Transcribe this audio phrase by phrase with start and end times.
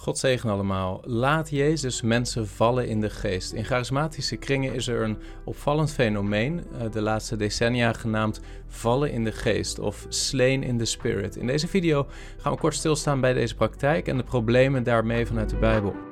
[0.00, 1.00] God zegen allemaal.
[1.04, 3.52] Laat Jezus mensen vallen in de geest.
[3.52, 9.24] In charismatische kringen is er een opvallend fenomeen, eh, de laatste decennia genaamd vallen in
[9.24, 11.36] de geest of slain in the spirit.
[11.36, 12.06] In deze video
[12.38, 16.09] gaan we kort stilstaan bij deze praktijk en de problemen daarmee vanuit de Bijbel.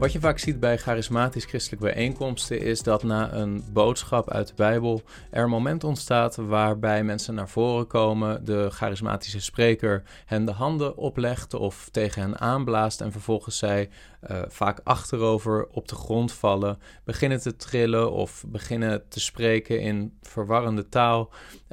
[0.00, 4.52] Wat je vaak ziet bij charismatisch christelijke bijeenkomsten is dat na een boodschap uit de
[4.56, 10.52] Bijbel er een moment ontstaat waarbij mensen naar voren komen, de charismatische spreker hen de
[10.52, 13.88] handen oplegt of tegen hen aanblaast en vervolgens zij
[14.30, 20.18] uh, vaak achterover op de grond vallen, beginnen te trillen of beginnen te spreken in
[20.22, 21.30] verwarrende taal.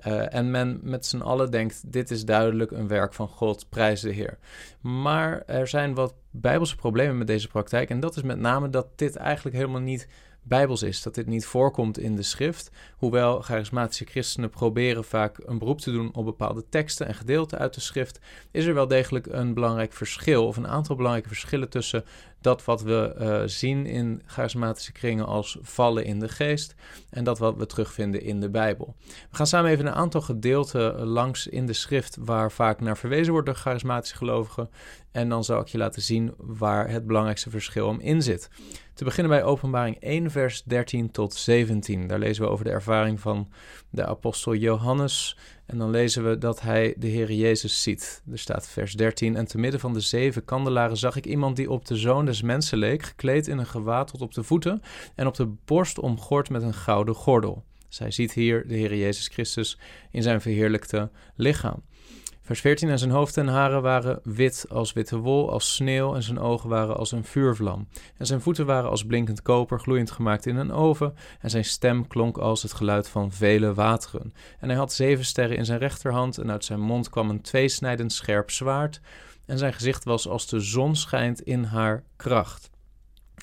[0.08, 4.02] Uh, en men met z'n allen denkt: dit is duidelijk een werk van God, prijs
[4.02, 4.38] de Heer.
[4.82, 7.90] Maar er zijn wat bijbelse problemen met deze praktijk.
[7.90, 10.08] En dat is met name dat dit eigenlijk helemaal niet
[10.48, 12.72] bijbels is, dat dit niet voorkomt in de schrift.
[12.98, 17.74] Hoewel charismatische christenen proberen vaak een beroep te doen op bepaalde teksten en gedeelten uit
[17.74, 18.20] de schrift,
[18.52, 22.04] is er wel degelijk een belangrijk verschil of een aantal belangrijke verschillen tussen
[22.42, 26.76] dat wat we uh, zien in charismatische kringen als vallen in de geest
[27.10, 28.96] en dat wat we terugvinden in de Bijbel.
[29.06, 33.32] We gaan samen even een aantal gedeelten langs in de schrift waar vaak naar verwezen
[33.32, 34.70] wordt door charismatische gelovigen
[35.12, 38.50] en dan zal ik je laten zien waar het belangrijkste verschil om in zit.
[38.94, 42.08] Te beginnen bij Openbaring 1, vers 13 tot 17.
[42.08, 43.52] Daar lezen we over de ervaring van
[43.90, 45.38] de apostel Johannes.
[45.68, 48.24] En dan lezen we dat hij de Heer Jezus ziet.
[48.32, 49.36] Er staat vers 13.
[49.36, 52.42] En te midden van de zeven kandelaren zag ik iemand die op de zoon des
[52.42, 54.82] mensen leek, gekleed in een gewaad tot op de voeten
[55.16, 57.64] en op de borst omgord met een gouden gordel.
[57.88, 59.80] Zij ziet hier de Heer Jezus Christus
[60.12, 61.84] in zijn verheerlijkte lichaam.
[62.48, 62.90] Vers 14.
[62.90, 66.70] En zijn hoofd en haren waren wit als witte wol, als sneeuw, en zijn ogen
[66.70, 67.88] waren als een vuurvlam.
[68.18, 72.08] En zijn voeten waren als blinkend koper, gloeiend gemaakt in een oven, en zijn stem
[72.08, 74.34] klonk als het geluid van vele wateren.
[74.60, 78.14] En hij had zeven sterren in zijn rechterhand, en uit zijn mond kwam een tweesnijdend
[78.14, 79.02] scherp zwaard,
[79.46, 82.70] en zijn gezicht was als de zon schijnt in haar kracht.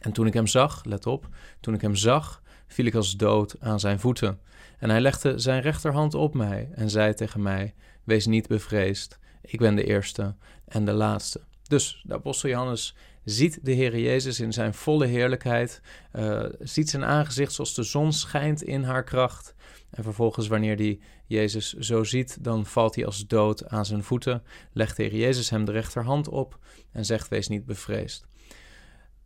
[0.00, 1.28] En toen ik hem zag, let op,
[1.60, 4.38] toen ik hem zag, viel ik als dood aan zijn voeten.
[4.84, 9.58] En hij legde zijn rechterhand op mij en zei tegen mij: Wees niet bevreesd, ik
[9.58, 10.34] ben de eerste
[10.64, 11.40] en de laatste.
[11.62, 15.80] Dus de apostel Johannes ziet de Heer Jezus in zijn volle heerlijkheid,
[16.12, 19.54] uh, ziet zijn aangezicht zoals de zon schijnt in haar kracht.
[19.90, 24.42] En vervolgens, wanneer hij Jezus zo ziet, dan valt hij als dood aan zijn voeten,
[24.72, 26.58] legt de Heer Jezus hem de rechterhand op
[26.92, 28.26] en zegt: Wees niet bevreesd.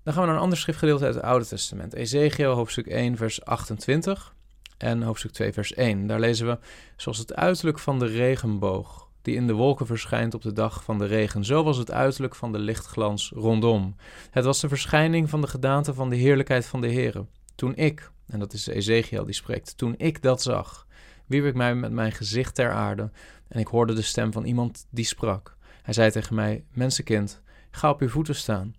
[0.03, 1.95] Dan gaan we naar een ander schriftgedeelte uit het Oude Testament.
[1.95, 4.37] Ezekiel, hoofdstuk 1, vers 28
[4.79, 6.07] en hoofdstuk 2, vers 1.
[6.07, 6.59] Daar lezen we:
[6.97, 10.99] Zoals het uiterlijk van de regenboog, die in de wolken verschijnt op de dag van
[10.99, 13.97] de regen, zo was het uiterlijk van de lichtglans rondom.
[14.31, 17.27] Het was de verschijning van de gedaante van de heerlijkheid van de Heere.
[17.55, 20.87] Toen ik, en dat is Ezekiel die spreekt, toen ik dat zag,
[21.27, 23.11] wierp ik mij met mijn gezicht ter aarde
[23.49, 25.57] en ik hoorde de stem van iemand die sprak.
[25.83, 28.75] Hij zei tegen mij: Mensenkind, ga op uw voeten staan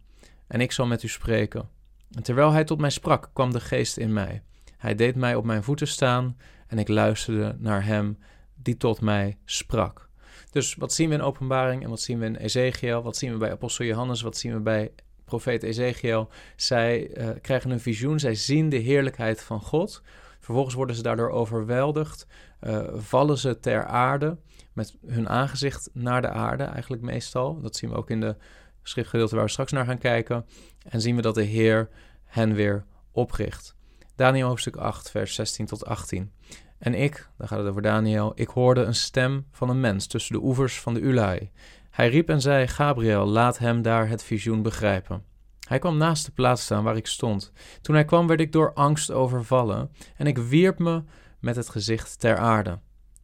[0.47, 1.69] en ik zal met u spreken.
[2.11, 4.41] En terwijl hij tot mij sprak, kwam de geest in mij.
[4.79, 8.17] Hij deed mij op mijn voeten staan en ik luisterde naar hem
[8.55, 10.09] die tot mij sprak.
[10.51, 13.01] Dus wat zien we in Openbaring en wat zien we in Ezekiel?
[13.01, 14.21] Wat zien we bij Apostel Johannes?
[14.21, 14.91] Wat zien we bij
[15.25, 16.29] profeet Ezekiel?
[16.55, 20.01] Zij uh, krijgen een visioen, zij zien de heerlijkheid van God.
[20.39, 22.27] Vervolgens worden ze daardoor overweldigd,
[22.61, 24.37] uh, vallen ze ter aarde
[24.73, 27.61] met hun aangezicht naar de aarde, eigenlijk meestal.
[27.61, 28.35] Dat zien we ook in de
[28.83, 30.45] schriftgedeelte waar we straks naar gaan kijken.
[30.89, 31.89] En zien we dat de Heer
[32.25, 33.77] hen weer opricht.
[34.19, 36.31] Daniel hoofdstuk 8, vers 16 tot 18.
[36.77, 40.33] En ik, dan gaat het over Daniel, ik hoorde een stem van een mens tussen
[40.33, 41.51] de oevers van de Ulai.
[41.89, 45.23] Hij riep en zei, Gabriel, laat hem daar het visioen begrijpen.
[45.67, 47.51] Hij kwam naast de plaats staan waar ik stond.
[47.81, 51.03] Toen hij kwam werd ik door angst overvallen en ik wierp me
[51.39, 52.79] met het gezicht ter aarde.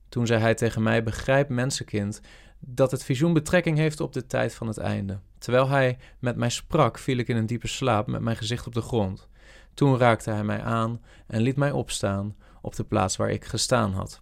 [0.10, 2.22] Toen zei hij tegen mij, begrijp mensenkind,
[2.60, 5.20] dat het visioen betrekking heeft op de tijd van het einde.
[5.38, 8.74] Terwijl hij met mij sprak, viel ik in een diepe slaap met mijn gezicht op
[8.74, 9.28] de grond.
[9.76, 13.94] Toen raakte hij mij aan en liet mij opstaan op de plaats waar ik gestaan
[13.94, 14.22] had.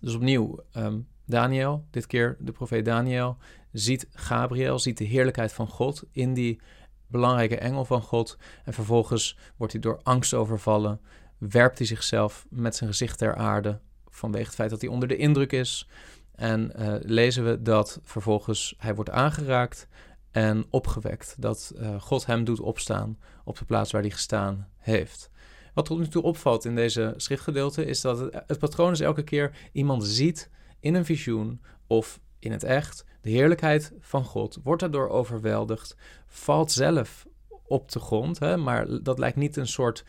[0.00, 3.36] Dus opnieuw, um, Daniel, dit keer de profeet Daniel,
[3.72, 6.60] ziet Gabriel, ziet de heerlijkheid van God in die
[7.06, 8.38] belangrijke engel van God.
[8.64, 11.00] En vervolgens wordt hij door angst overvallen,
[11.38, 15.16] werpt hij zichzelf met zijn gezicht ter aarde vanwege het feit dat hij onder de
[15.16, 15.88] indruk is.
[16.34, 19.88] En uh, lezen we dat vervolgens hij wordt aangeraakt
[20.32, 21.34] en opgewekt.
[21.38, 25.30] Dat uh, God hem doet opstaan op de plaats waar hij gestaan heeft.
[25.74, 29.22] Wat tot nu toe opvalt in deze schriftgedeelte is dat het, het patroon is elke
[29.22, 30.50] keer iemand ziet
[30.80, 35.96] in een visioen of in het echt de heerlijkheid van God, wordt daardoor overweldigd,
[36.26, 37.26] valt zelf
[37.62, 40.04] op de grond, hè, maar dat lijkt niet een soort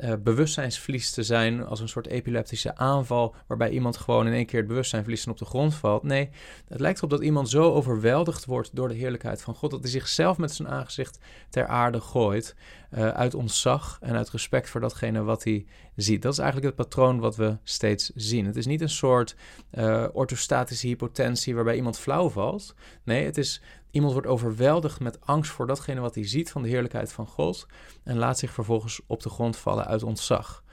[0.00, 4.58] uh, bewustzijnsverlies te zijn als een soort epileptische aanval, waarbij iemand gewoon in één keer
[4.58, 6.02] het bewustzijn verliest en op de grond valt.
[6.02, 6.30] Nee,
[6.68, 9.90] het lijkt erop dat iemand zo overweldigd wordt door de heerlijkheid van God, dat hij
[9.90, 11.18] zichzelf met zijn aangezicht
[11.50, 12.54] ter aarde gooit,
[12.94, 15.66] uh, uit ontzag en uit respect voor datgene wat hij
[15.96, 16.22] ziet.
[16.22, 18.46] Dat is eigenlijk het patroon wat we steeds zien.
[18.46, 19.36] Het is niet een soort
[19.72, 22.74] uh, orthostatische hypotensie waarbij iemand flauw valt.
[23.04, 23.62] Nee, het is
[23.96, 27.66] Iemand wordt overweldigd met angst voor datgene wat hij ziet van de heerlijkheid van God
[28.04, 30.64] en laat zich vervolgens op de grond vallen uit ontzag.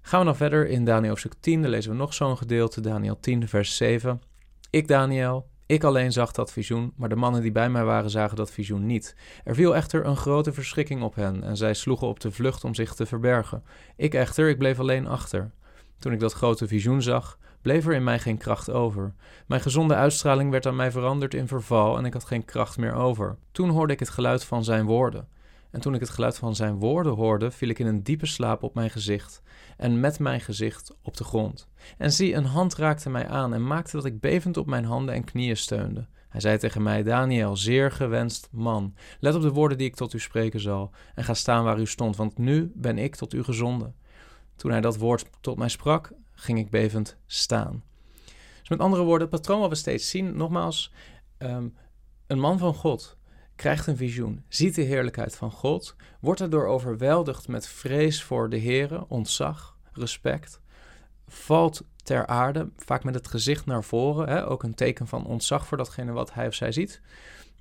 [0.00, 3.20] Gaan we dan verder in Daniel hoofdstuk 10, dan lezen we nog zo'n gedeelte, Daniel
[3.20, 4.22] 10, vers 7.
[4.70, 8.36] Ik, Daniel, ik alleen zag dat visioen, maar de mannen die bij mij waren zagen
[8.36, 9.16] dat visioen niet.
[9.44, 12.74] Er viel echter een grote verschrikking op hen en zij sloegen op de vlucht om
[12.74, 13.62] zich te verbergen.
[13.96, 15.50] Ik echter, ik bleef alleen achter.
[15.98, 19.14] Toen ik dat grote visioen zag, bleef er in mij geen kracht over.
[19.46, 22.94] Mijn gezonde uitstraling werd aan mij veranderd in verval en ik had geen kracht meer
[22.94, 23.36] over.
[23.52, 25.28] Toen hoorde ik het geluid van zijn woorden.
[25.72, 28.62] En toen ik het geluid van zijn woorden hoorde, viel ik in een diepe slaap
[28.62, 29.42] op mijn gezicht
[29.76, 31.68] en met mijn gezicht op de grond.
[31.98, 35.14] En zie, een hand raakte mij aan en maakte dat ik bevend op mijn handen
[35.14, 36.06] en knieën steunde.
[36.28, 40.12] Hij zei tegen mij: Daniel, zeer gewenst man, let op de woorden die ik tot
[40.12, 43.42] u spreken zal, en ga staan waar u stond, want nu ben ik tot u
[43.42, 43.94] gezonden.
[44.56, 47.82] Toen hij dat woord tot mij sprak, ging ik bevend staan.
[48.60, 50.92] Dus met andere woorden, het patroon wat we steeds zien, nogmaals,
[51.38, 51.68] ehm,
[52.26, 53.16] een man van God
[53.56, 58.60] krijgt een visioen, ziet de heerlijkheid van God, wordt erdoor overweldigd met vrees voor de
[58.60, 60.60] Here, ontzag, respect,
[61.26, 65.66] valt ter aarde, vaak met het gezicht naar voren, hè, ook een teken van ontzag
[65.66, 67.00] voor datgene wat hij of zij ziet.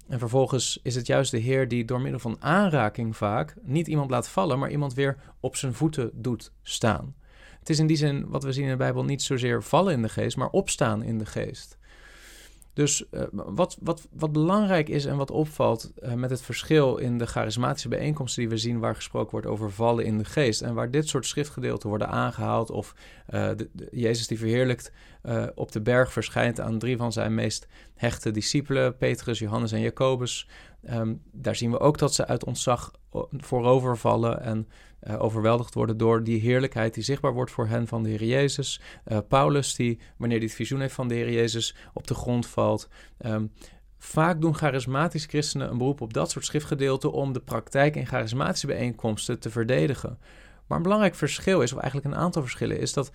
[0.07, 4.09] En vervolgens is het juist de Heer die door middel van aanraking vaak niet iemand
[4.09, 7.15] laat vallen, maar iemand weer op zijn voeten doet staan.
[7.59, 10.01] Het is in die zin wat we zien in de Bijbel niet zozeer vallen in
[10.01, 11.77] de geest, maar opstaan in de geest.
[12.73, 17.17] Dus uh, wat, wat, wat belangrijk is en wat opvalt uh, met het verschil in
[17.17, 20.73] de charismatische bijeenkomsten die we zien, waar gesproken wordt over vallen in de geest, en
[20.73, 22.95] waar dit soort schriftgedeelten worden aangehaald, of
[23.25, 24.91] de, de, Jezus die verheerlijkt
[25.55, 30.47] op de berg verschijnt aan drie van zijn meest hechte discipelen, Petrus, Johannes en Jacobus.
[30.89, 32.91] Um, daar zien we ook dat ze uit ontzag
[33.37, 34.67] voorovervallen en
[35.03, 38.81] uh, overweldigd worden door die heerlijkheid die zichtbaar wordt voor hen van de Heer Jezus.
[39.07, 42.47] Uh, Paulus, die wanneer hij het visioen heeft van de Heer Jezus, op de grond
[42.47, 42.89] valt.
[43.25, 43.51] Um,
[43.97, 48.67] vaak doen charismatische christenen een beroep op dat soort schriftgedeelten om de praktijk in charismatische
[48.67, 50.19] bijeenkomsten te verdedigen.
[50.67, 53.11] Maar een belangrijk verschil is, of eigenlijk een aantal verschillen, is dat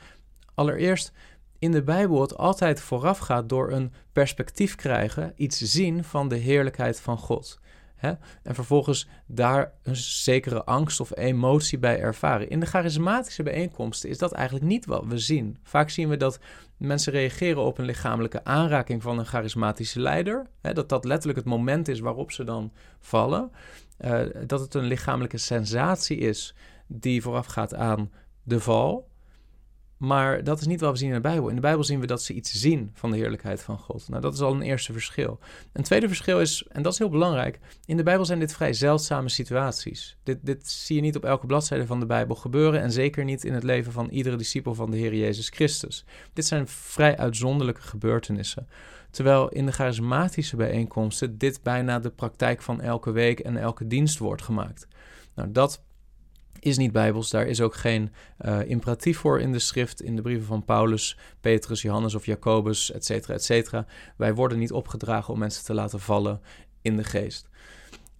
[0.54, 1.12] allereerst
[1.58, 6.36] in de Bijbel het altijd vooraf gaat door een perspectief krijgen, iets zien van de
[6.36, 7.58] heerlijkheid van God.
[7.96, 8.12] Hè?
[8.42, 12.50] En vervolgens daar een zekere angst of emotie bij ervaren.
[12.50, 15.58] In de charismatische bijeenkomsten is dat eigenlijk niet wat we zien.
[15.62, 16.38] Vaak zien we dat
[16.76, 20.46] mensen reageren op een lichamelijke aanraking van een charismatische leider.
[20.60, 20.72] Hè?
[20.72, 23.50] Dat dat letterlijk het moment is waarop ze dan vallen.
[24.00, 26.54] Uh, dat het een lichamelijke sensatie is
[26.86, 28.12] die voorafgaat aan
[28.42, 29.08] de val.
[29.96, 31.48] Maar dat is niet wat we zien in de Bijbel.
[31.48, 34.08] In de Bijbel zien we dat ze iets zien van de heerlijkheid van God.
[34.08, 35.38] Nou, dat is al een eerste verschil.
[35.72, 38.72] Een tweede verschil is, en dat is heel belangrijk, in de Bijbel zijn dit vrij
[38.72, 40.16] zeldzame situaties.
[40.22, 43.44] Dit, dit zie je niet op elke bladzijde van de Bijbel gebeuren en zeker niet
[43.44, 46.04] in het leven van iedere discipel van de Heer Jezus Christus.
[46.32, 48.68] Dit zijn vrij uitzonderlijke gebeurtenissen.
[49.10, 54.18] Terwijl in de charismatische bijeenkomsten dit bijna de praktijk van elke week en elke dienst
[54.18, 54.88] wordt gemaakt.
[55.34, 55.84] Nou, dat
[56.60, 57.30] is niet bijbels.
[57.30, 61.18] Daar is ook geen uh, imperatief voor in de schrift, in de brieven van Paulus,
[61.40, 63.86] Petrus, Johannes of Jacobus, et cetera, et cetera.
[64.16, 66.40] Wij worden niet opgedragen om mensen te laten vallen
[66.82, 67.48] in de geest.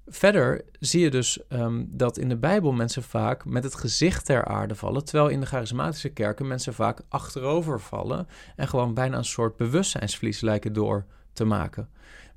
[0.08, 4.44] Verder zie je dus um, dat in de Bijbel mensen vaak met het gezicht ter
[4.44, 9.25] aarde vallen, terwijl in de charismatische kerken mensen vaak achterover vallen en gewoon bijna een
[9.25, 11.88] soort bewustzijnsverlies lijken door te maken.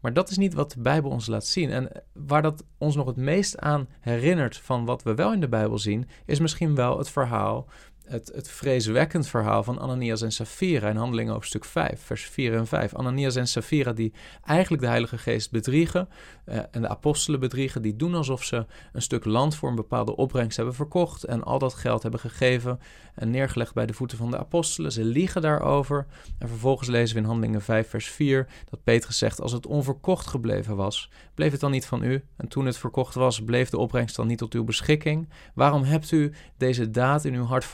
[0.02, 1.70] Maar dat is niet wat de Bijbel ons laat zien.
[1.70, 5.50] En waar dat ons nog het meest aan herinnert van wat we wel in de
[5.50, 7.68] Bijbel zien, is misschien wel het verhaal
[8.10, 12.68] het, het vreeswekkend verhaal van Ananias en Safira in Handelingen hoofdstuk 5, vers 4 en
[12.68, 12.96] 5.
[12.96, 14.14] Ananias en Safira die
[14.46, 16.10] eigenlijk de Heilige Geest bedriegen
[16.46, 20.16] uh, en de apostelen bedriegen, die doen alsof ze een stuk land voor een bepaalde
[20.16, 22.80] opbrengst hebben verkocht en al dat geld hebben gegeven
[23.16, 24.92] en neergelegd bij de voeten van de apostelen.
[24.92, 26.06] Ze liegen daarover
[26.38, 30.28] en vervolgens lezen we in Handelingen 5, vers 4 dat Petrus zegt, als het onverkocht
[30.28, 32.24] gebleven was, bleef het dan niet van u?
[32.38, 35.30] En toen het verkocht was, bleef de opbrengst dan niet tot uw beschikking?
[35.54, 37.66] Waarom hebt u deze daad in uw hart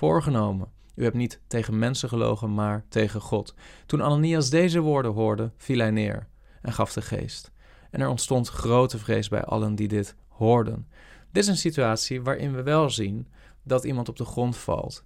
[0.96, 3.54] U hebt niet tegen mensen gelogen, maar tegen God.
[3.86, 6.28] Toen Ananias deze woorden hoorde, viel hij neer
[6.62, 7.52] en gaf de geest.
[7.92, 10.88] En er ontstond grote vrees bij allen die dit hoorden.
[11.32, 13.28] Dit is een situatie waarin we wel zien
[13.64, 15.04] dat iemand op de grond valt.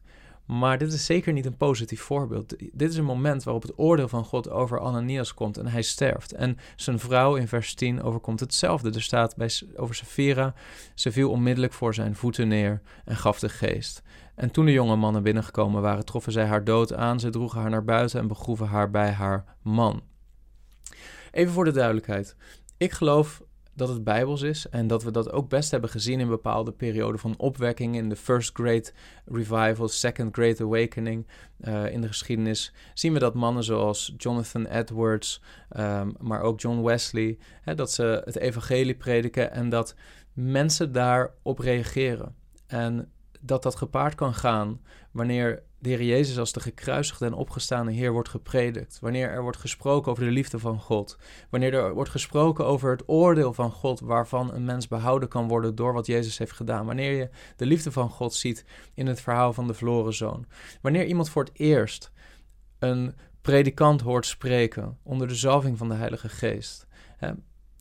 [0.50, 2.56] Maar dit is zeker niet een positief voorbeeld.
[2.72, 6.32] Dit is een moment waarop het oordeel van God over Ananias komt en hij sterft.
[6.32, 8.92] En zijn vrouw in vers 10 overkomt hetzelfde.
[8.92, 10.54] Er staat bij, over Safira,
[10.94, 14.02] ze viel onmiddellijk voor zijn voeten neer en gaf de geest.
[14.36, 17.20] En toen de jonge mannen binnengekomen waren, troffen zij haar dood aan.
[17.20, 20.02] Ze droegen haar naar buiten en begroeven haar bij haar man.
[21.32, 22.36] Even voor de duidelijkheid.
[22.78, 23.42] Ik geloof
[23.80, 27.20] dat het bijbels is en dat we dat ook best hebben gezien in bepaalde perioden
[27.20, 28.94] van opwekking in de First Great
[29.26, 31.28] Revival, Second Great Awakening
[31.62, 32.74] uh, in de geschiedenis.
[32.94, 35.42] Zien we dat mannen zoals Jonathan Edwards,
[35.78, 39.96] um, maar ook John Wesley, hè, dat ze het evangelie prediken en dat
[40.34, 42.36] mensen daarop reageren.
[42.68, 44.82] En dat dat gepaard kan gaan
[45.12, 49.00] wanneer de Heer Jezus als de gekruisigde en opgestane Heer wordt gepredikt.
[49.02, 51.18] Wanneer er wordt gesproken over de liefde van God.
[51.50, 55.76] Wanneer er wordt gesproken over het oordeel van God waarvan een mens behouden kan worden
[55.76, 56.86] door wat Jezus heeft gedaan.
[56.86, 60.46] Wanneer je de liefde van God ziet in het verhaal van de verloren zoon.
[60.82, 62.12] Wanneer iemand voor het eerst
[62.80, 66.88] een predikant hoort spreken onder de zalving van de Heilige Geest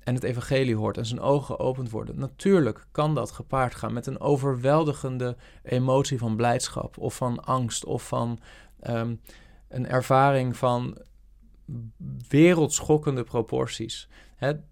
[0.08, 2.18] en het evangelie hoort en zijn ogen geopend worden.
[2.18, 8.08] Natuurlijk kan dat gepaard gaan met een overweldigende emotie van blijdschap of van angst of
[8.08, 8.38] van
[8.80, 9.14] ehm,
[9.68, 10.98] een ervaring van
[12.28, 14.08] wereldschokkende proporties.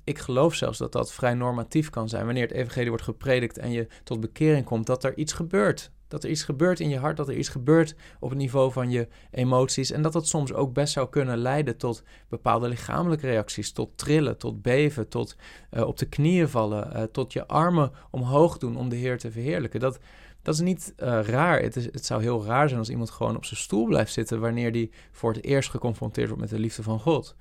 [0.04, 2.24] ik geloof zelfs dat dat vrij normatief kan zijn.
[2.24, 6.24] Wanneer het evangelie wordt gepredikt en je tot bekering komt, dat er iets gebeurt dat
[6.24, 9.08] er iets gebeurt in je hart, dat er iets gebeurt op het niveau van je
[9.30, 9.90] emoties.
[9.90, 13.72] En dat dat soms ook best zou kunnen leiden tot bepaalde lichamelijke reacties.
[13.72, 15.36] Tot trillen, tot beven, tot
[15.70, 19.30] uh, op de knieën vallen, uh, tot je armen omhoog doen om de Heer te
[19.30, 19.80] verheerlijken.
[19.80, 19.98] Dat,
[20.42, 21.62] dat is niet uh, raar.
[21.62, 24.40] Het, is, het zou heel raar zijn als iemand gewoon op zijn stoel blijft zitten
[24.40, 27.36] wanneer die voor het eerst geconfronteerd wordt met de liefde van God.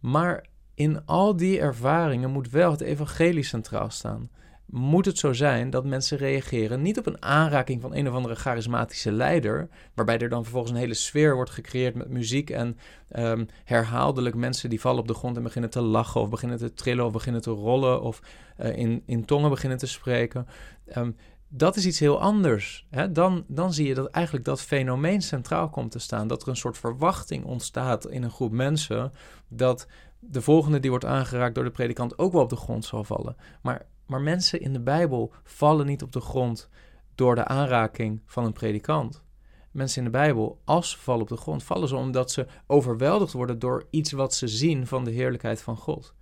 [0.00, 4.30] Maar in al die ervaringen moet wel het evangelie centraal staan
[4.72, 8.34] moet het zo zijn dat mensen reageren niet op een aanraking van een of andere
[8.34, 12.78] charismatische leider, waarbij er dan vervolgens een hele sfeer wordt gecreëerd met muziek en
[13.16, 16.74] um, herhaaldelijk mensen die vallen op de grond en beginnen te lachen of beginnen te
[16.74, 18.20] trillen of beginnen te rollen of
[18.60, 20.46] uh, in, in tongen beginnen te spreken.
[20.96, 21.16] Um,
[21.48, 22.86] dat is iets heel anders.
[22.90, 23.12] Hè?
[23.12, 26.26] Dan, dan zie je dat eigenlijk dat fenomeen centraal komt te staan.
[26.26, 29.12] Dat er een soort verwachting ontstaat in een groep mensen.
[29.48, 29.86] Dat
[30.18, 33.36] de volgende die wordt aangeraakt door de predikant ook wel op de grond zal vallen.
[33.62, 36.68] Maar maar mensen in de Bijbel vallen niet op de grond
[37.14, 39.22] door de aanraking van een predikant.
[39.70, 43.32] Mensen in de Bijbel, als ze vallen op de grond, vallen ze omdat ze overweldigd
[43.32, 46.14] worden door iets wat ze zien van de heerlijkheid van God.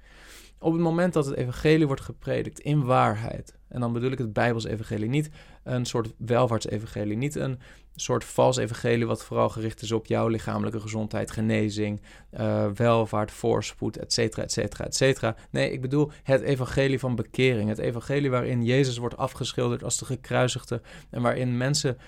[0.63, 4.33] Op het moment dat het evangelie wordt gepredikt in waarheid, en dan bedoel ik het
[4.33, 5.31] Bijbels evangelie, niet
[5.65, 7.59] een soort welvaartsevangelie, niet een
[7.95, 12.01] soort vals evangelie wat vooral gericht is op jouw lichamelijke gezondheid, genezing,
[12.41, 15.37] uh, welvaart, voorspoed, et cetera, et cetera, et cetera.
[15.51, 20.05] Nee, ik bedoel het evangelie van bekering, het evangelie waarin Jezus wordt afgeschilderd als de
[20.05, 21.99] gekruisigde en waarin mensen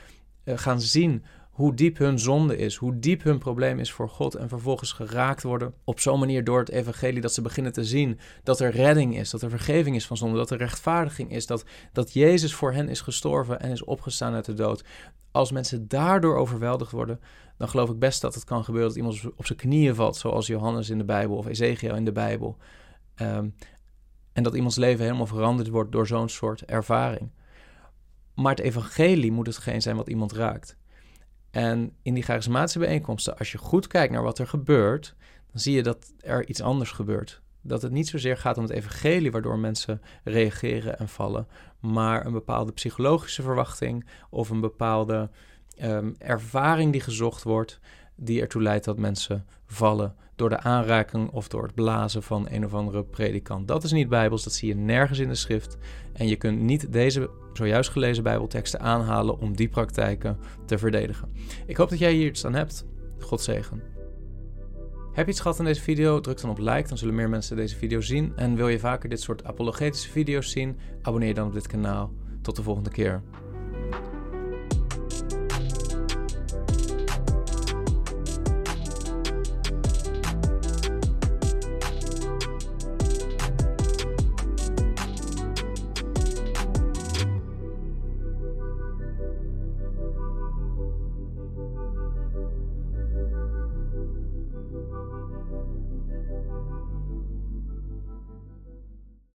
[0.44, 4.34] uh, gaan zien hoe diep hun zonde is, hoe diep hun probleem is voor God
[4.34, 8.18] en vervolgens geraakt worden op zo'n manier door het evangelie dat ze beginnen te zien
[8.42, 11.64] dat er redding is, dat er vergeving is van zonde, dat er rechtvaardiging is, dat,
[11.92, 14.84] dat Jezus voor hen is gestorven en is opgestaan uit de dood.
[15.30, 17.20] Als mensen daardoor overweldigd worden,
[17.58, 20.46] dan geloof ik best dat het kan gebeuren dat iemand op zijn knieën valt, zoals
[20.46, 22.56] Johannes in de Bijbel of Ezekiel in de Bijbel.
[23.14, 23.48] Ehm,
[24.32, 27.30] en dat iemands leven helemaal veranderd wordt door zo'n soort ervaring.
[28.34, 30.80] Maar het evangelie moet hetgeen zijn wat iemand raakt.
[31.52, 35.14] En in die charismatische bijeenkomsten, als je goed kijkt naar wat er gebeurt,
[35.50, 37.42] dan zie je dat er iets anders gebeurt.
[37.60, 41.46] Dat het niet zozeer gaat om het evangelie waardoor mensen reageren en vallen,
[41.80, 45.30] maar een bepaalde psychologische verwachting of een bepaalde
[45.82, 47.80] um, ervaring die gezocht wordt,
[48.16, 52.64] die ertoe leidt dat mensen vallen door de aanraking of door het blazen van een
[52.64, 53.68] of andere predikant.
[53.68, 55.76] Dat is niet bijbels, dat zie je nergens in de schrift.
[56.12, 61.28] En je kunt niet deze zojuist gelezen bijbelteksten aanhalen om die praktijken te verdedigen.
[61.66, 62.86] Ik hoop dat jij hier iets aan hebt.
[63.18, 63.82] God zegen.
[65.12, 66.20] Heb je iets gehad aan deze video?
[66.20, 68.32] Druk dan op like, dan zullen meer mensen deze video zien.
[68.36, 70.78] En wil je vaker dit soort apologetische video's zien?
[71.02, 72.12] Abonneer dan op dit kanaal.
[72.42, 73.22] Tot de volgende keer.